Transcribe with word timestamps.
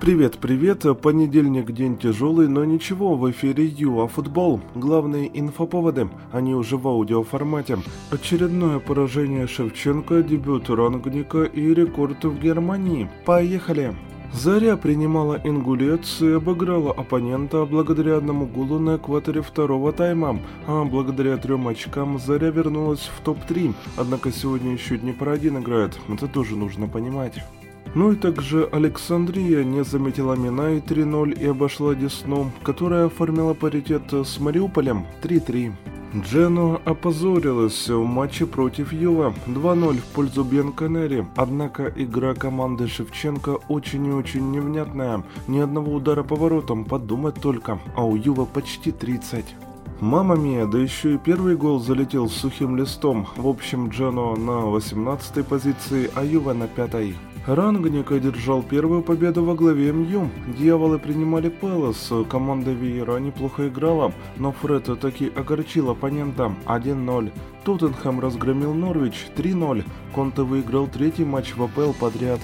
Привет-привет, 0.00 0.86
понедельник 1.02 1.72
день 1.72 1.98
тяжелый, 1.98 2.48
но 2.48 2.64
ничего, 2.64 3.16
в 3.16 3.30
эфире 3.32 3.66
ЮА 3.66 4.08
Футбол. 4.08 4.58
Главные 4.74 5.30
инфоповоды, 5.38 6.08
они 6.32 6.54
уже 6.54 6.78
в 6.78 6.88
аудиоформате. 6.88 7.76
Очередное 8.10 8.78
поражение 8.78 9.46
Шевченко, 9.46 10.22
дебют 10.22 10.70
Рангника 10.70 11.42
и 11.42 11.74
рекорд 11.74 12.24
в 12.24 12.40
Германии. 12.40 13.10
Поехали! 13.26 13.94
Заря 14.32 14.78
принимала 14.78 15.38
ингулец 15.44 16.22
и 16.22 16.30
обыграла 16.30 16.92
оппонента 16.92 17.66
благодаря 17.66 18.16
одному 18.16 18.46
голу 18.46 18.78
на 18.78 18.96
экваторе 18.96 19.42
второго 19.42 19.92
тайма, 19.92 20.40
а 20.66 20.82
благодаря 20.84 21.36
трем 21.36 21.68
очкам 21.68 22.18
Заря 22.18 22.48
вернулась 22.48 23.10
в 23.18 23.22
топ-3, 23.22 23.74
однако 23.98 24.32
сегодня 24.32 24.72
еще 24.72 24.96
Днепр-1 24.96 25.60
играет, 25.60 25.98
это 26.08 26.26
тоже 26.26 26.56
нужно 26.56 26.88
понимать. 26.88 27.42
Ну 27.94 28.12
и 28.12 28.16
также 28.16 28.68
Александрия 28.70 29.64
не 29.64 29.82
заметила 29.82 30.34
Минай 30.34 30.78
3-0 30.78 31.40
и 31.40 31.46
обошла 31.46 31.94
Десну, 31.94 32.50
которая 32.62 33.06
оформила 33.06 33.54
паритет 33.54 34.12
с 34.12 34.38
Мариуполем 34.38 35.06
3-3. 35.22 35.72
Джено 36.14 36.80
опозорилась 36.84 37.88
в 37.88 38.04
матче 38.04 38.44
против 38.44 38.92
Юва 38.92 39.32
2-0 39.46 39.98
в 39.98 40.04
пользу 40.06 40.42
Бьянконери, 40.42 41.24
однако 41.36 41.92
игра 41.94 42.34
команды 42.34 42.88
Шевченко 42.88 43.58
очень 43.68 44.06
и 44.06 44.12
очень 44.12 44.50
невнятная. 44.50 45.22
Ни 45.46 45.60
одного 45.60 45.94
удара 45.94 46.24
по 46.24 46.34
воротам, 46.34 46.84
подумать 46.84 47.36
только, 47.36 47.78
а 47.94 48.04
у 48.04 48.16
Юва 48.16 48.44
почти 48.44 48.90
30. 48.90 49.44
Мама 50.00 50.34
мия, 50.34 50.66
да 50.66 50.78
еще 50.78 51.14
и 51.14 51.18
первый 51.18 51.56
гол 51.56 51.78
залетел 51.78 52.28
с 52.28 52.34
сухим 52.34 52.76
листом. 52.76 53.28
В 53.36 53.46
общем, 53.46 53.90
Джено 53.90 54.34
на 54.34 54.62
18 54.62 55.46
позиции, 55.46 56.10
а 56.14 56.24
Юва 56.24 56.54
на 56.54 56.66
5. 56.66 57.14
Рангник 57.46 58.12
одержал 58.12 58.62
первую 58.62 59.02
победу 59.02 59.42
во 59.42 59.54
главе 59.54 59.92
МЮ. 59.92 60.28
Дьяволы 60.58 60.98
принимали 60.98 61.48
Пэлас, 61.48 62.12
команда 62.28 62.72
Виера 62.72 63.16
неплохо 63.16 63.68
играла, 63.68 64.12
но 64.36 64.52
Фред 64.52 65.00
таки 65.00 65.32
огорчил 65.34 65.88
оппонента 65.88 66.54
1-0. 66.66 67.32
Тоттенхэм 67.64 68.20
разгромил 68.20 68.74
Норвич 68.74 69.28
3-0, 69.36 69.84
Конте 70.14 70.42
выиграл 70.42 70.86
третий 70.86 71.24
матч 71.24 71.56
в 71.56 71.62
АПЛ 71.62 71.92
подряд. 71.98 72.40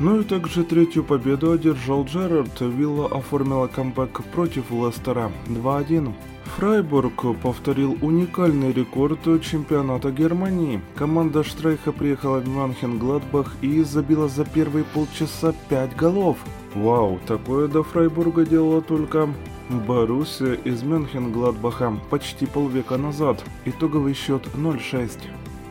Ну 0.00 0.20
и 0.20 0.24
также 0.24 0.64
третью 0.64 1.04
победу 1.04 1.52
одержал 1.52 2.06
Джерард, 2.06 2.58
Вилла 2.62 3.06
оформила 3.06 3.66
камбэк 3.66 4.22
против 4.32 4.70
Лестера 4.70 5.30
2-1. 5.46 6.14
Фрайбург 6.56 7.38
повторил 7.42 7.98
уникальный 8.00 8.72
рекорд 8.72 9.20
чемпионата 9.42 10.10
Германии. 10.10 10.80
Команда 10.94 11.44
Штрейха 11.44 11.92
приехала 11.92 12.40
в 12.40 12.48
Манхен-Гладбах 12.48 13.54
и 13.60 13.82
забила 13.82 14.26
за 14.26 14.46
первые 14.46 14.86
полчаса 14.86 15.52
5 15.68 15.94
голов. 15.96 16.38
Вау, 16.74 17.20
такое 17.26 17.68
до 17.68 17.82
Фрайбурга 17.82 18.46
делала 18.46 18.80
только 18.80 19.28
Боруссия 19.68 20.54
из 20.54 20.82
Мюнхен-Гладбаха 20.82 21.96
почти 22.08 22.46
полвека 22.46 22.96
назад. 22.96 23.44
Итоговый 23.66 24.14
счет 24.14 24.42
0-6. 24.54 25.10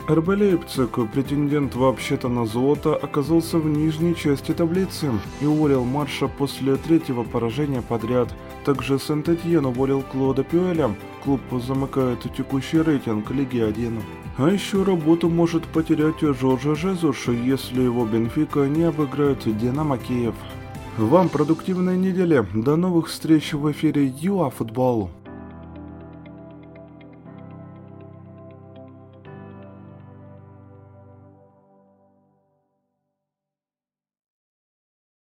РБ 0.10 0.28
Лейпциг, 0.30 0.98
претендент 1.14 1.76
вообще-то 1.76 2.30
на 2.30 2.48
золото, 2.48 2.96
оказался 2.96 3.60
в 3.60 3.70
нижней 3.70 4.16
части 4.16 4.54
таблицы 4.54 5.12
и 5.40 5.46
уволил 5.46 5.84
Марша 5.86 6.28
после 6.28 6.78
третьего 6.78 7.24
поражения 7.24 7.84
подряд. 7.84 8.34
Также 8.66 8.98
Сент-Этьен 8.98 9.66
уволил 9.66 10.02
Клода 10.02 10.44
Пюэля. 10.44 10.96
Клуб 11.24 11.42
замыкает 11.52 12.26
текущий 12.36 12.82
рейтинг 12.82 13.30
Лиги 13.30 13.60
1. 13.60 14.02
А 14.40 14.50
еще 14.50 14.82
работу 14.82 15.30
может 15.30 15.66
потерять 15.66 16.22
Жоржа 16.22 16.74
Жезуш, 16.74 17.28
если 17.28 17.84
его 17.84 18.04
Бенфика 18.04 18.62
не 18.62 18.86
обыграет 18.86 19.44
Динамо 19.60 20.00
Киев. 20.00 20.34
Вам 20.98 21.30
продуктивной 21.30 21.98
недели. 21.98 22.48
До 22.56 22.78
новых 22.78 23.10
встреч 23.10 23.54
в 23.54 23.72
эфире 23.72 24.12
ЮАФутбол. 24.20 25.12